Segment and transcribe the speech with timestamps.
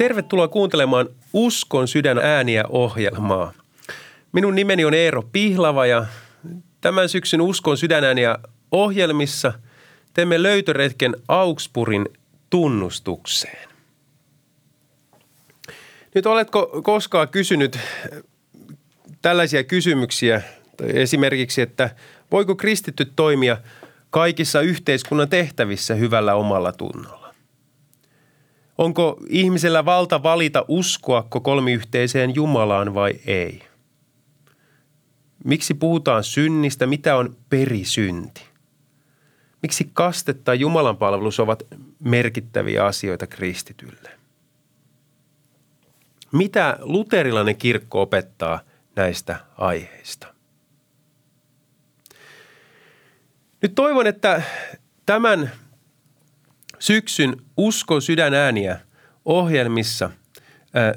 [0.00, 3.52] Tervetuloa kuuntelemaan Uskon sydän ääniä ohjelmaa.
[4.32, 6.06] Minun nimeni on Eero Pihlava ja
[6.80, 8.38] tämän syksyn Uskon sydänääniä
[8.72, 9.52] ohjelmissa
[10.14, 12.08] teemme löytöretken Augsburgin
[12.50, 13.68] tunnustukseen.
[16.14, 17.78] Nyt oletko koskaan kysynyt
[19.22, 20.42] tällaisia kysymyksiä,
[20.82, 21.90] esimerkiksi, että
[22.32, 23.56] voiko kristitty toimia
[24.10, 27.19] kaikissa yhteiskunnan tehtävissä hyvällä omalla tunnolla?
[28.80, 33.62] Onko ihmisellä valta valita uskoako kolmiyhteiseen Jumalaan vai ei?
[35.44, 36.86] Miksi puhutaan synnistä?
[36.86, 38.42] Mitä on perisynti?
[39.62, 41.62] Miksi kaste tai Jumalan palvelus ovat
[41.98, 44.10] merkittäviä asioita kristitylle?
[46.32, 48.60] Mitä luterilainen kirkko opettaa
[48.96, 50.34] näistä aiheista?
[53.62, 54.42] Nyt toivon, että
[55.06, 55.50] tämän
[56.80, 58.80] syksyn Uskon sydänääniä
[59.24, 60.10] ohjelmissa
[60.74, 60.94] ää,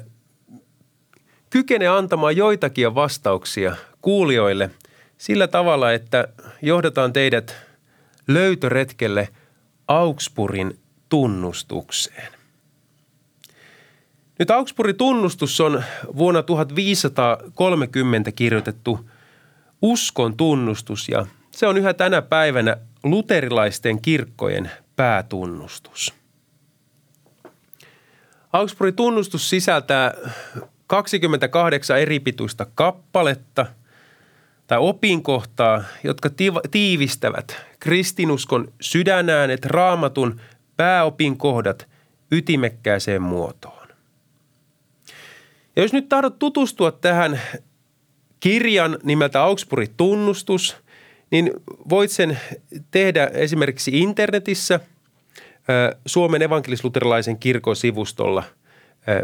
[1.50, 4.70] kykene antamaan joitakin vastauksia kuulijoille
[5.18, 6.28] sillä tavalla, että
[6.62, 7.56] johdataan teidät
[8.26, 9.28] löytöretkelle
[9.88, 12.32] Augsburgin tunnustukseen.
[14.38, 15.82] Nyt Augsburgin tunnustus on
[16.16, 19.10] vuonna 1530 kirjoitettu
[19.82, 26.14] uskon tunnustus ja se on yhä tänä päivänä luterilaisten kirkkojen päätunnustus.
[28.52, 30.14] Augsburgin tunnustus sisältää
[30.86, 33.66] 28 eri pituista kappaletta
[34.66, 36.30] tai opinkohtaa, jotka
[36.70, 40.40] tiivistävät kristinuskon sydänäänet raamatun
[40.76, 41.88] pääopinkohdat
[42.32, 43.88] ytimekkääseen muotoon.
[45.76, 47.40] Ja jos nyt tahdot tutustua tähän
[48.40, 50.76] kirjan nimeltä Augsburgin tunnustus–
[51.34, 51.50] niin
[51.88, 52.38] voit sen
[52.90, 54.80] tehdä esimerkiksi internetissä
[56.06, 58.44] Suomen evankelisluterilaisen kirkon sivustolla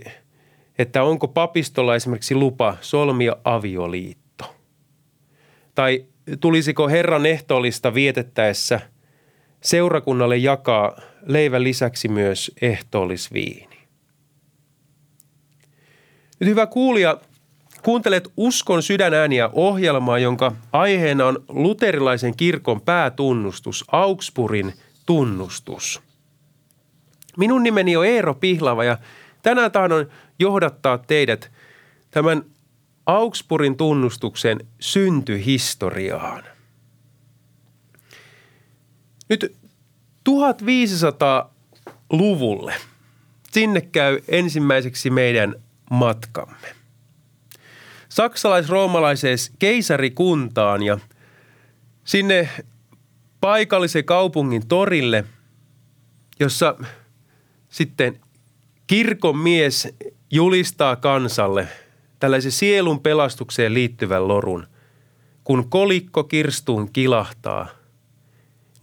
[0.78, 4.54] että onko papistolla esimerkiksi lupa solmia avioliitto?
[5.74, 6.04] Tai
[6.40, 8.80] tulisiko Herran ehtoollista vietettäessä
[9.60, 13.73] seurakunnalle jakaa leivän lisäksi myös ehtoollisviini.
[16.40, 17.20] Nyt hyvä kuulija,
[17.82, 24.72] kuuntelet Uskon sydänääniä ohjelmaa, jonka aiheena on luterilaisen kirkon päätunnustus, Augsburgin
[25.06, 26.02] tunnustus.
[27.36, 28.98] Minun nimeni on Eero Pihlava ja
[29.42, 30.08] tänään tahdon
[30.38, 31.50] johdattaa teidät
[32.10, 32.44] tämän
[33.06, 36.44] Augsburgin tunnustuksen syntyhistoriaan.
[39.28, 39.56] Nyt
[40.30, 42.74] 1500-luvulle
[43.50, 45.54] sinne käy ensimmäiseksi meidän
[45.90, 46.66] matkamme.
[48.08, 50.98] Saksalais-roomalaiseen keisarikuntaan ja
[52.04, 52.48] sinne
[53.40, 55.24] paikallisen kaupungin torille,
[56.40, 56.76] jossa
[57.68, 58.20] sitten
[58.86, 59.88] kirkon mies
[60.30, 61.68] julistaa kansalle
[62.20, 64.66] tällaisen sielun pelastukseen liittyvän lorun.
[65.44, 67.68] Kun kolikko kirstuun kilahtaa–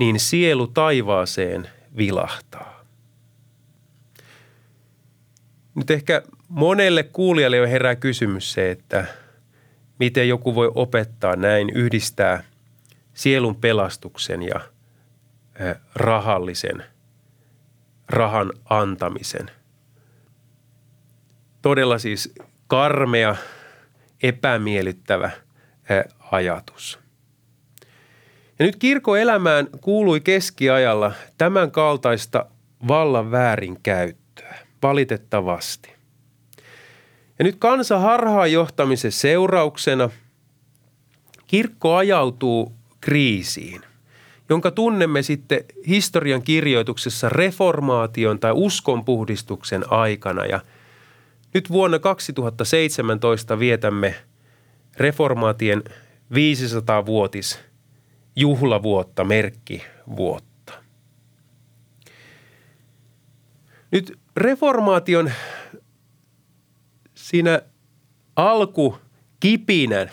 [0.02, 2.86] niin sielu taivaaseen vilahtaa.
[5.76, 9.06] Nyt ehkä monelle kuulijalle jo herää kysymys se, että
[10.00, 12.44] miten joku voi opettaa näin, yhdistää
[13.14, 14.60] sielun pelastuksen ja
[15.96, 16.84] rahallisen
[18.10, 19.52] rahan antamisen.
[21.62, 22.34] Todella siis
[22.68, 23.36] karmea,
[24.24, 25.32] epämiellyttävä
[26.32, 27.00] ajatus.
[28.60, 32.46] Ja nyt kirkoelämään kuului keskiajalla tämän kaltaista
[32.88, 36.01] vallan väärinkäyttöä, valitettavasti.
[37.42, 40.10] Ja nyt kansa harhaan johtamisen seurauksena
[41.48, 43.82] kirkko ajautuu kriisiin,
[44.50, 50.46] jonka tunnemme sitten historian kirjoituksessa reformaation tai uskonpuhdistuksen aikana.
[50.46, 50.62] Ja
[51.54, 54.16] nyt vuonna 2017 vietämme
[54.98, 55.84] reformaatien
[56.34, 57.60] 500-vuotis
[58.36, 60.74] juhlavuotta, merkkivuotta.
[63.92, 65.32] Nyt reformaation
[67.32, 67.62] siinä
[68.36, 68.98] alku
[69.40, 70.12] kipinän,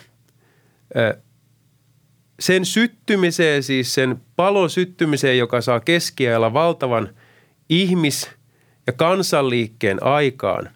[2.39, 7.15] sen syttymiseen, siis sen palon syttymiseen, joka saa keskiajalla valtavan
[7.69, 8.29] ihmis-
[8.87, 10.69] ja kansanliikkeen aikaan,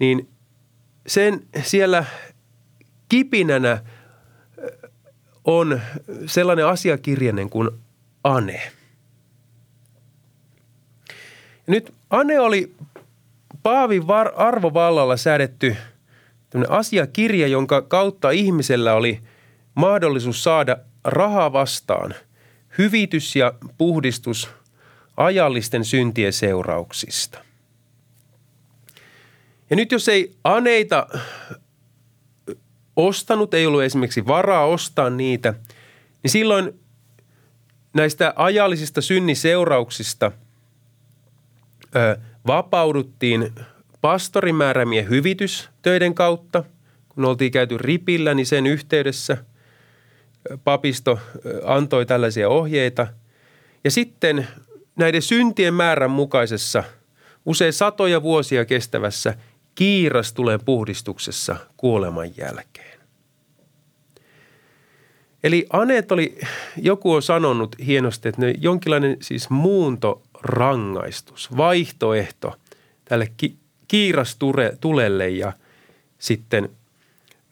[0.00, 0.28] niin
[1.06, 2.04] sen siellä
[3.08, 3.84] kipinänä
[5.44, 5.80] on
[6.26, 7.70] sellainen asiakirjainen kuin
[8.24, 8.72] Ane.
[11.66, 12.74] Nyt Ane oli
[13.64, 15.76] Paavin var- arvovallalla säädetty
[16.68, 19.20] asiakirja, jonka kautta ihmisellä oli
[19.74, 22.14] mahdollisuus saada rahaa vastaan,
[22.78, 24.50] hyvitys ja puhdistus
[25.16, 27.38] ajallisten syntien seurauksista.
[29.70, 31.06] Ja nyt jos ei aneita
[32.96, 35.54] ostanut, ei ollut esimerkiksi varaa ostaa niitä,
[36.22, 36.80] niin silloin
[37.94, 40.32] näistä ajallisista synniseurauksista
[42.46, 43.52] vapauduttiin
[44.00, 46.64] pastorimäärämien hyvitystöiden kautta.
[47.08, 49.36] Kun oltiin käyty ripillä, niin sen yhteydessä
[50.64, 51.18] papisto
[51.64, 53.06] antoi tällaisia ohjeita.
[53.84, 54.48] Ja sitten
[54.96, 56.84] näiden syntien määrän mukaisessa
[57.46, 59.34] usein satoja vuosia kestävässä
[59.74, 63.00] kiiras tulee puhdistuksessa kuoleman jälkeen.
[65.44, 66.38] Eli Anet oli,
[66.76, 69.50] joku on sanonut hienosti, että ne jonkinlainen siis
[70.44, 72.54] muuntorangaistus, vaihtoehto
[73.04, 73.58] tälle ki,
[73.88, 75.52] kiirastulelle ja
[76.18, 76.68] sitten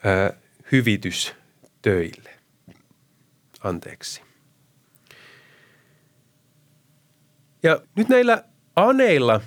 [0.06, 0.32] ö,
[0.72, 2.30] hyvitystöille.
[3.64, 4.22] Anteeksi.
[7.62, 8.44] Ja nyt näillä
[8.76, 9.40] aneilla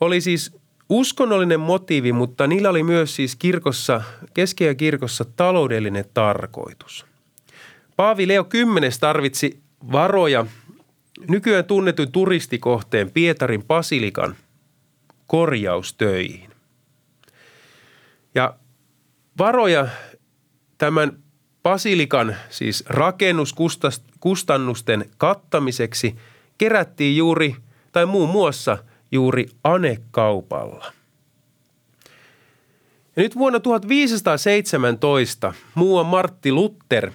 [0.00, 0.56] oli siis
[0.88, 4.02] uskonnollinen motiivi, mutta niillä oli myös siis kirkossa,
[4.34, 7.06] keskiä kirkossa taloudellinen tarkoitus.
[7.96, 9.60] Paavi Leo X tarvitsi
[9.92, 10.46] varoja
[11.28, 14.36] nykyään tunnetun turistikohteen Pietarin Basilikan
[15.26, 16.50] korjaustöihin.
[18.34, 18.54] Ja
[19.38, 19.88] varoja
[20.78, 21.18] tämän
[21.62, 26.16] basilikan, siis rakennuskustannusten kattamiseksi
[26.58, 27.56] kerättiin juuri
[27.92, 28.78] tai muun muassa
[29.12, 30.92] juuri anekaupalla.
[33.16, 37.10] Ja nyt vuonna 1517 muuan Martti Luther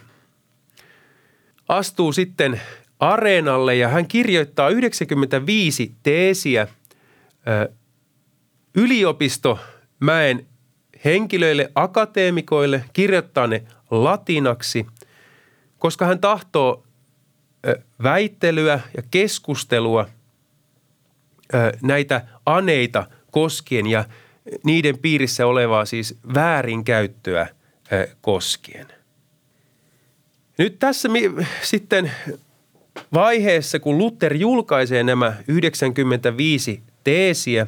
[1.67, 2.62] astuu sitten
[3.12, 6.67] areenalle ja hän kirjoittaa 95 teesiä
[8.75, 10.48] yliopistomäen
[11.05, 14.86] henkilöille, akateemikoille, kirjoittaa ne latinaksi,
[15.79, 16.83] koska hän tahtoo
[18.03, 20.10] väittelyä ja keskustelua
[21.81, 24.05] näitä aneita koskien ja
[24.63, 27.48] niiden piirissä olevaa siis väärinkäyttöä
[28.22, 28.88] koskien.
[30.57, 31.10] Nyt tässä
[31.62, 32.12] sitten
[33.13, 37.67] vaiheessa, kun Luther julkaisee nämä 95 teesiä,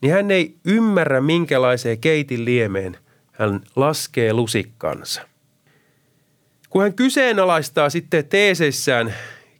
[0.00, 2.96] niin hän ei ymmärrä minkälaiseen keitin liemeen
[3.32, 5.22] hän laskee lusikkansa.
[6.70, 9.14] Kun hän kyseenalaistaa sitten teeseissään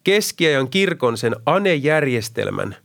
[0.04, 2.76] keskiajan kirkon sen anejärjestelmän,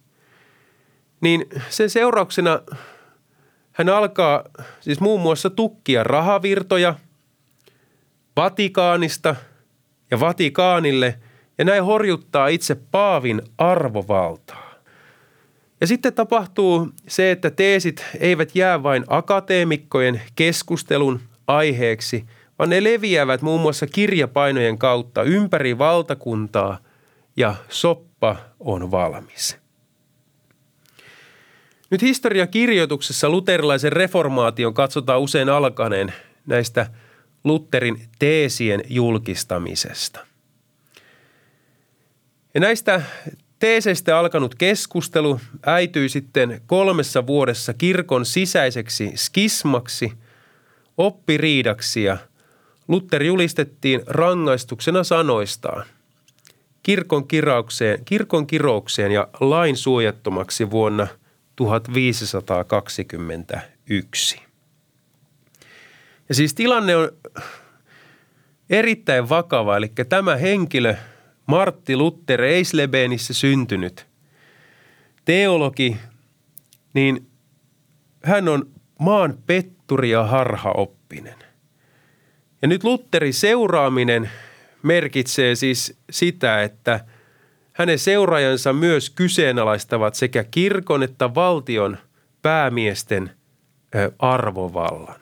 [1.22, 2.60] niin sen seurauksena
[3.72, 4.44] hän alkaa
[4.80, 6.96] siis muun muassa tukkia rahavirtoja
[8.36, 9.36] Vatikaanista
[10.12, 11.20] ja Vatikaanille
[11.58, 14.74] ja näin horjuttaa itse Paavin arvovaltaa.
[15.82, 22.26] Ja sitten tapahtuu se, että teesit eivät jää vain akateemikkojen keskustelun aiheeksi–
[22.60, 26.78] vaan ne leviävät muun muassa kirjapainojen kautta ympäri valtakuntaa
[27.36, 29.58] ja soppa on valmis.
[31.90, 36.14] Nyt historiakirjoituksessa luterilaisen reformaation katsotaan usein alkaneen
[36.46, 36.88] näistä
[37.44, 40.26] Lutherin teesien julkistamisesta.
[42.54, 43.02] Ja näistä
[43.60, 50.14] teeseistä alkanut keskustelu äityi sitten kolmessa vuodessa kirkon sisäiseksi skismaksi,
[50.98, 52.18] oppiriidaksi ja–
[52.88, 55.86] Luther julistettiin rangaistuksena sanoistaan
[56.84, 61.08] kirkon, kiraukseen, kirkon kiroukseen ja lain suojattomaksi vuonna
[61.56, 64.42] 1521.
[66.30, 67.10] Ja siis tilanne on
[68.70, 70.96] erittäin vakava, eli tämä henkilö,
[71.46, 74.08] Martti Luther Eislebenissä syntynyt
[75.26, 75.98] teologi,
[76.94, 77.28] niin
[78.24, 81.36] hän on maan petturi ja harhaoppinen.
[82.62, 84.30] Ja nyt Lutterin seuraaminen
[84.84, 87.06] merkitsee siis sitä, että
[87.74, 91.98] hänen seuraajansa myös kyseenalaistavat sekä kirkon että valtion
[92.42, 93.32] päämiesten
[94.20, 95.22] arvovallan.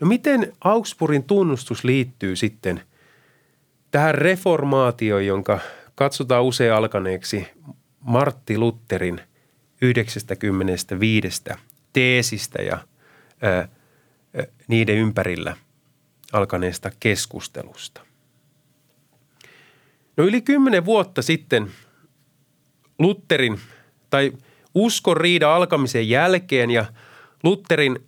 [0.00, 2.80] No miten Augsburgin tunnustus liittyy sitten
[3.92, 5.60] tähän reformaatioon, jonka
[5.94, 7.48] katsotaan usein alkaneeksi
[8.00, 9.20] Martti Lutterin
[9.82, 11.44] 95
[11.92, 12.78] teesistä ja
[13.42, 13.68] ää,
[14.68, 15.56] niiden ympärillä
[16.32, 18.00] alkaneesta keskustelusta.
[20.16, 21.70] No yli kymmenen vuotta sitten
[22.98, 23.60] Lutterin
[24.10, 24.32] tai
[24.74, 26.84] uskon riida alkamisen jälkeen ja
[27.42, 27.98] Lutterin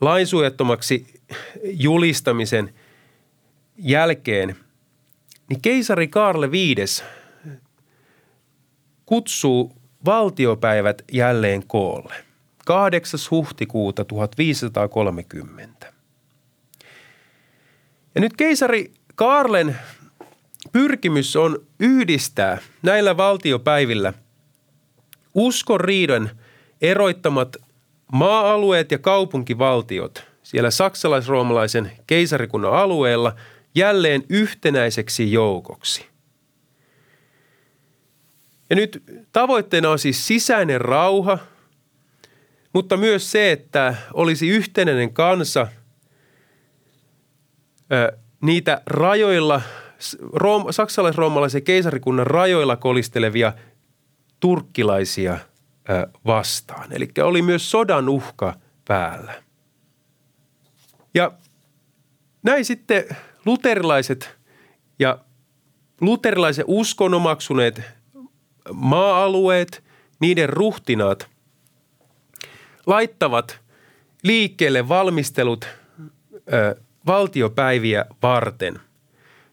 [0.00, 1.06] lainsuojattomaksi
[1.64, 2.74] julistamisen
[3.78, 4.56] jälkeen,
[5.48, 6.54] niin keisari Karle V
[9.06, 9.72] kutsuu
[10.04, 12.14] valtiopäivät jälleen koolle.
[12.66, 13.20] 8.
[13.30, 15.92] huhtikuuta 1530.
[18.14, 19.76] Ja nyt keisari Karlen
[20.72, 24.12] pyrkimys on yhdistää näillä valtiopäivillä
[25.34, 25.80] uskon
[26.80, 27.56] eroittamat
[28.12, 33.34] maa-alueet ja kaupunkivaltiot siellä saksalais-roomalaisen keisarikunnan alueella
[33.74, 36.06] jälleen yhtenäiseksi joukoksi.
[38.70, 41.38] Ja nyt tavoitteena on siis sisäinen rauha,
[42.72, 45.66] mutta myös se, että olisi yhtenäinen kansa
[48.40, 49.60] niitä rajoilla,
[50.70, 53.52] saksalais-roomalaisen keisarikunnan rajoilla kolistelevia
[54.40, 55.38] turkkilaisia
[56.26, 56.92] vastaan.
[56.92, 58.54] Eli oli myös sodan uhka
[58.88, 59.42] päällä.
[61.14, 61.32] Ja
[62.42, 63.04] näin sitten
[63.48, 64.38] luterilaiset
[64.98, 65.18] ja
[66.00, 67.82] luterilaisen uskon omaksuneet
[68.72, 69.84] maa-alueet,
[70.20, 71.28] niiden ruhtinaat
[72.86, 73.60] laittavat
[74.22, 75.68] liikkeelle valmistelut
[76.52, 78.80] ö, valtiopäiviä varten.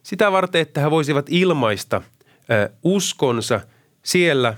[0.04, 2.02] Sitä varten, että he voisivat ilmaista
[2.52, 3.60] ö, uskonsa
[4.04, 4.58] siellä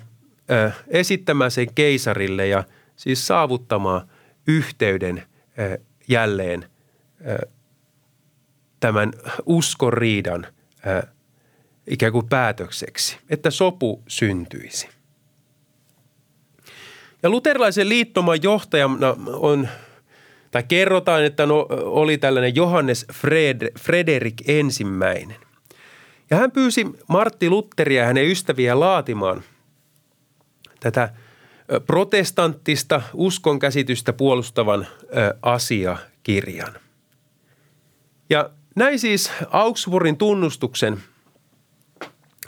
[0.52, 2.64] ö, esittämään sen keisarille ja
[2.96, 4.10] siis saavuttamaan
[4.48, 5.24] yhteyden
[5.60, 6.66] ö, jälleen
[7.28, 7.50] ö,
[8.80, 9.14] tämän
[9.46, 10.48] uskonriidan
[10.88, 11.08] ö,
[11.88, 14.90] ikään kuin päätökseksi, että sopu syntyisi.
[17.24, 19.68] Ja luterilaisen liittoman johtajana on,
[20.52, 25.38] tai kerrotaan, että no, oli tällainen Johannes Fred, Frederik ensimmäinen.
[26.30, 29.44] Ja hän pyysi Martti Lutteria ja hänen ystäviä laatimaan
[30.80, 31.10] tätä
[31.86, 34.88] protestanttista uskonkäsitystä puolustavan
[35.42, 36.74] asiakirjan.
[38.30, 40.98] Ja näin siis Augsburgin tunnustuksen–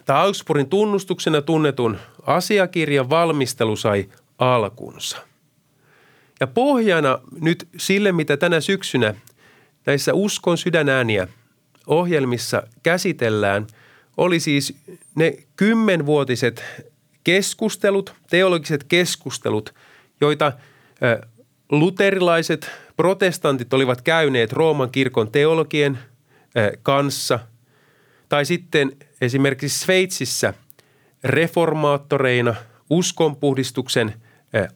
[0.10, 5.18] Tämä Augsburgin tunnustuksena tunnetun asiakirjan valmistelu sai alkunsa.
[6.40, 9.14] Ja pohjana nyt sille, mitä tänä syksynä
[9.86, 11.28] näissä Uskon sydänääniä
[11.88, 13.68] ohjelmissa käsitellään,
[14.18, 14.78] oli siis
[15.16, 16.64] ne kymmenvuotiset
[17.24, 19.76] keskustelut, teologiset keskustelut,
[20.22, 20.52] joita
[21.72, 26.00] luterilaiset protestantit olivat käyneet Rooman kirkon teologien
[26.84, 27.40] kanssa–
[28.30, 28.92] tai sitten
[29.22, 30.54] esimerkiksi Sveitsissä
[31.24, 32.56] reformaattoreina,
[32.90, 34.14] uskonpuhdistuksen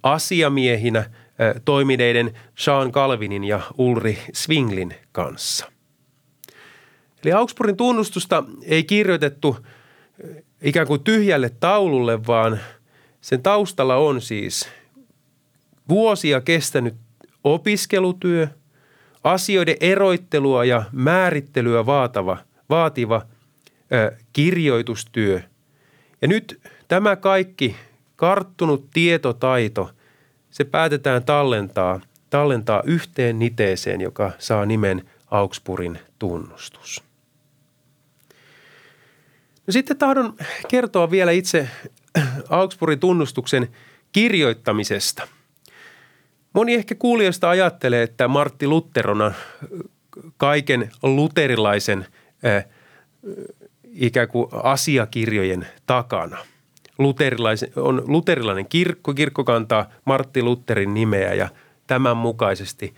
[0.03, 1.10] asiamiehinä
[1.65, 5.72] toimineiden Sean Calvinin ja Ulri Swinglin kanssa.
[7.24, 9.58] Eli Augsburgin tunnustusta ei kirjoitettu
[10.62, 12.60] ikään kuin tyhjälle taululle, vaan
[13.22, 14.70] sen taustalla on siis
[15.89, 16.96] vuosia kestänyt
[17.44, 18.48] opiskelutyö,
[19.24, 22.38] asioiden eroittelua ja määrittelyä vaatava,
[22.70, 23.22] vaativa–
[24.34, 25.42] kirjoitustyö.
[26.22, 27.75] Ja nyt tämä kaikki
[28.15, 29.92] karttunut tietotaito,
[30.50, 32.00] se päätetään tallentaa,
[32.30, 37.03] tallentaa yhteen niteeseen, joka saa nimen Augsburgin tunnustus.
[39.68, 40.36] No sitten tahdon
[40.68, 41.70] kertoa vielä itse
[42.50, 43.68] Augsburgin tunnustuksen
[44.12, 45.27] kirjoittamisesta.
[46.53, 49.33] Moni ehkä kuulijoista ajattelee, että Martti Luther on
[50.38, 52.05] kaiken luterilaisen
[53.86, 56.38] ikään kuin asiakirjojen takana.
[56.98, 61.50] Luterilaisen, on luterilainen kirkko, kirkko kantaa Martti Lutherin nimeä ja
[61.88, 62.93] tämän mukaisesti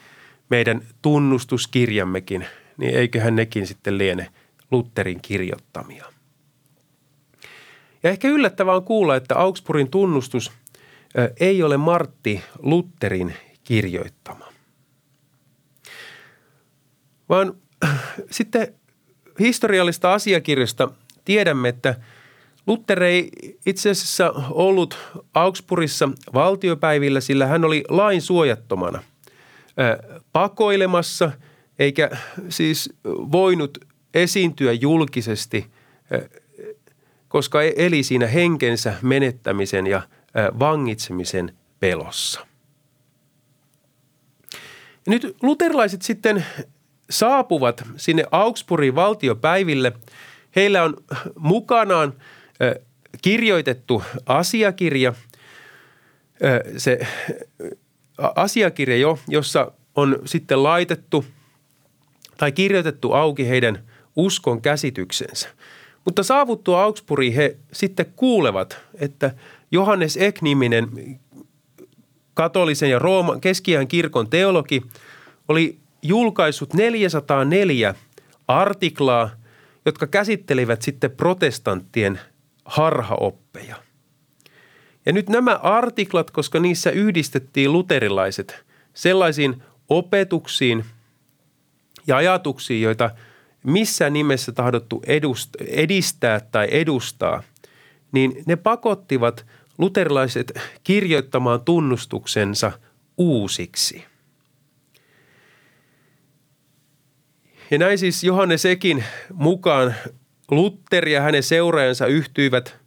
[0.49, 2.45] meidän tunnustuskirjammekin,
[2.77, 4.27] niin eiköhän nekin sitten liene
[4.71, 6.05] Lutterin kirjoittamia.
[8.03, 10.51] Ja ehkä yllättävää on kuulla, että Augsburgin tunnustus
[11.39, 14.45] ei ole Martti Lutterin kirjoittama.
[17.29, 17.53] Vaan
[18.31, 18.73] sitten
[19.39, 20.89] historiallista asiakirjasta
[21.25, 21.95] tiedämme, että
[22.67, 23.29] Luther ei
[23.65, 24.97] itse asiassa ollut
[25.33, 29.03] Augsburgissa valtiopäivillä, sillä hän oli lain suojattomana
[30.33, 31.31] pakoilemassa,
[31.79, 32.09] eikä
[32.49, 33.77] siis voinut
[34.13, 35.65] esiintyä julkisesti,
[37.27, 40.01] koska e-, eli siinä henkensä menettämisen ja
[40.59, 42.47] vangitsemisen pelossa.
[45.05, 46.45] Ja nyt luterilaiset sitten
[47.09, 49.93] saapuvat sinne Augsburgin valtiopäiville.
[50.55, 50.97] Heillä on
[51.39, 52.13] mukanaan
[53.21, 55.13] kirjoitettu asiakirja,
[56.77, 57.07] se
[58.35, 61.25] asiakirja jo, jossa on sitten laitettu
[62.37, 63.83] tai kirjoitettu auki heidän
[64.15, 65.49] uskon käsityksensä.
[66.05, 69.35] Mutta saavuttua Augsburgiin he sitten kuulevat, että
[69.75, 71.19] Johannes Ek-niminen
[72.33, 74.81] katolisen ja Rooman keskiään kirkon teologi
[75.47, 77.95] oli julkaissut 404
[78.47, 79.29] artiklaa,
[79.85, 82.19] jotka käsittelivät sitten protestanttien
[82.65, 83.75] harhaoppeja.
[85.05, 90.85] Ja nyt nämä artiklat, koska niissä yhdistettiin luterilaiset sellaisiin opetuksiin
[92.07, 93.09] ja ajatuksiin, joita
[93.63, 95.03] missään nimessä tahdottu
[95.67, 97.43] edistää tai edustaa,
[98.11, 99.45] niin ne pakottivat
[99.77, 102.71] luterilaiset kirjoittamaan tunnustuksensa
[103.17, 104.03] uusiksi–
[107.71, 109.95] Ja näin siis Johannes Ekin mukaan
[110.51, 112.77] Luther ja hänen seuraajansa yhtyivät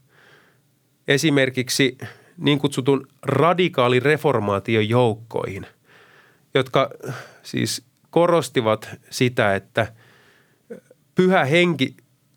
[1.08, 1.98] esimerkiksi
[2.36, 5.66] niin kutsutun radikaalireformaation joukkoihin,
[6.54, 6.90] jotka
[7.42, 9.92] siis korostivat sitä, että
[11.14, 11.96] pyhä henki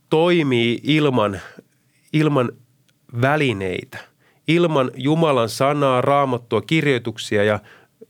[0.09, 1.39] toimii ilman,
[2.13, 2.51] ilman
[3.21, 3.97] välineitä,
[4.55, 7.59] ilman Jumalan sanaa, raamattua, kirjoituksia ja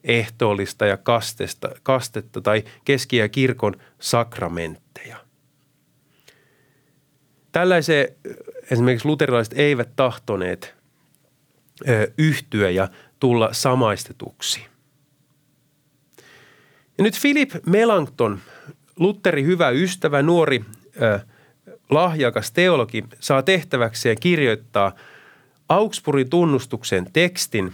[0.04, 5.18] ehtoollista ja kastesta, kastetta tai keski- ja kirkon sakramentteja.
[7.52, 8.08] Tällaiseen
[8.72, 10.76] esimerkiksi luterilaiset eivät tahtoneet
[11.90, 12.88] ö, yhtyä ja
[13.20, 14.66] tulla samaistetuksi.
[16.98, 18.40] Ja nyt Philip Melanchthon,
[19.00, 20.66] Lutherin hyvä ystävä, nuori
[21.02, 21.20] ö,
[21.90, 24.96] lahjakas teologi, saa tehtäväkseen kirjoittaa
[25.72, 27.74] Augsburgin tunnustuksen tekstin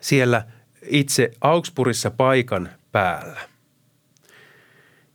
[0.00, 0.44] siellä–
[0.86, 3.40] itse Augsburgissa paikan päällä.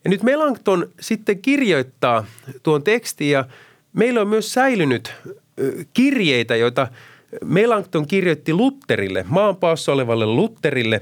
[0.03, 2.25] Ja nyt Melanchthon sitten kirjoittaa
[2.63, 3.45] tuon tekstin ja
[3.93, 5.13] meillä on myös säilynyt
[5.93, 6.87] kirjeitä, joita
[7.45, 11.01] Melanchthon kirjoitti Lutterille, maanpaossa olevalle Lutterille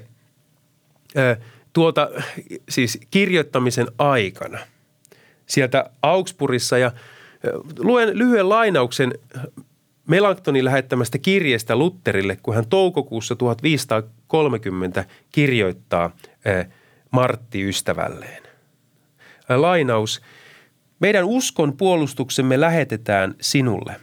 [1.74, 2.10] tuota
[2.70, 4.60] siis kirjoittamisen aikana
[5.46, 6.92] sieltä Augsburgissa ja
[7.80, 9.14] luen lyhyen lainauksen
[10.08, 16.16] Melanktonin lähettämästä kirjeestä Lutterille, kun hän toukokuussa 1530 kirjoittaa
[17.12, 18.44] Martti ystävälleen.
[19.50, 20.22] Lainaus.
[21.00, 23.96] Meidän uskon puolustuksemme lähetetään sinulle,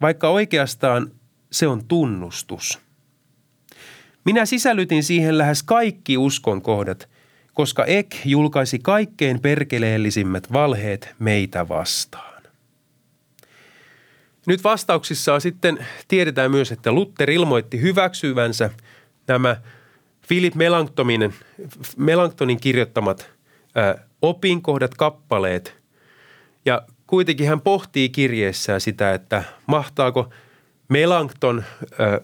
[0.00, 1.10] vaikka oikeastaan
[1.52, 2.78] se on tunnustus.
[4.24, 7.08] Minä sisällytin siihen lähes kaikki uskon kohdat,
[7.54, 12.33] koska Ek julkaisi kaikkein perkeleellisimmät valheet meitä vastaan.
[14.46, 18.70] Nyt vastauksissaan sitten tiedetään myös, että Luther ilmoitti hyväksyvänsä
[19.26, 19.56] nämä
[20.28, 21.34] Philip Melanchtonin,
[21.96, 23.30] Melanchtonin kirjoittamat
[24.22, 25.76] opinkohdat, kappaleet.
[26.64, 30.30] Ja kuitenkin hän pohtii kirjeessään sitä, että mahtaako
[30.88, 31.64] Melanchton
[31.98, 32.20] ää,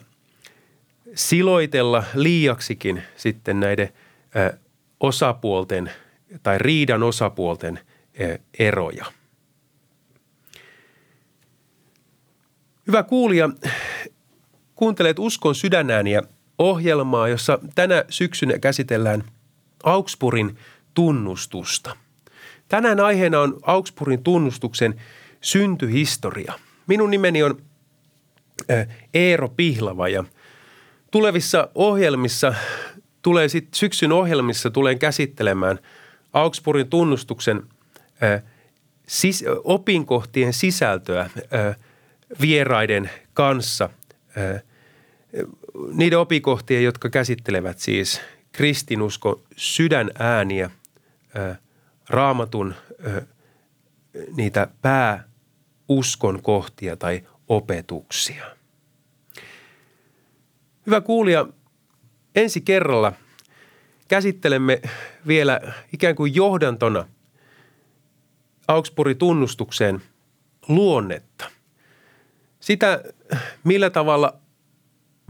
[1.15, 3.89] siloitella liiaksikin sitten näiden
[5.01, 5.91] osapuolten
[6.43, 7.81] tai riidan osapuolten
[8.59, 9.05] eroja–
[12.91, 13.51] Hyvä kuulija,
[14.75, 16.23] kuuntelet Uskon sydänääniä
[16.59, 19.25] ohjelmaa, jossa tänä syksynä käsitellään
[19.83, 20.59] Augsburgin
[20.95, 21.97] tunnustusta.
[22.69, 25.01] Tänään aiheena on Augsburgin tunnustuksen
[25.41, 26.53] syntyhistoria.
[26.87, 27.63] Minun nimeni on
[29.15, 30.25] Eero Pihlava ja
[31.11, 32.55] tulevissa ohjelmissa
[33.23, 35.79] tulee sit, syksyn ohjelmissa tulen käsittelemään
[36.33, 37.63] Augsburgin tunnustuksen
[39.65, 41.31] opinkohtien sisältöä–
[42.41, 43.91] vieraiden kanssa
[45.93, 48.21] niiden opikohtien, jotka käsittelevät siis
[48.53, 50.71] kristinusko sydänääniä,
[52.09, 52.75] raamatun
[54.37, 58.45] niitä pääuskon kohtia tai opetuksia.
[60.87, 61.47] Hyvä kuulija,
[62.35, 63.13] ensi kerralla
[64.09, 64.81] käsittelemme
[65.27, 65.61] vielä
[65.93, 67.09] ikään kuin johdantona
[68.69, 70.03] Augsburgin tunnustukseen
[70.69, 71.51] luonnetta.
[72.61, 73.03] Sitä,
[73.65, 74.35] millä tavalla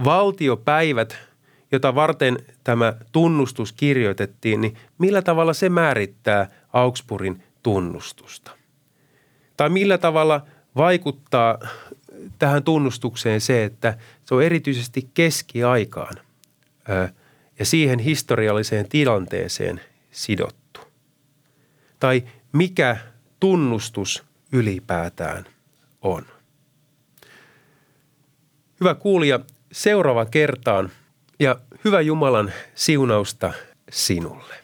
[0.05, 1.19] valtiopäivät,
[1.73, 8.51] jota varten tämä tunnustus kirjoitettiin, niin millä tavalla se määrittää Augsburgin tunnustusta?
[9.57, 11.59] Tai millä tavalla vaikuttaa
[12.39, 16.15] tähän tunnustukseen se, että se on erityisesti keskiaikaan
[17.59, 20.81] ja siihen historialliseen tilanteeseen sidottu?
[22.01, 22.97] Tai mikä
[23.41, 25.45] tunnustus ylipäätään
[26.03, 26.27] on?
[28.81, 29.41] Hyvä kuulija,
[29.73, 30.91] seuraava kertaan
[31.41, 33.53] ja hyvä Jumalan siunausta
[33.91, 34.55] sinulle.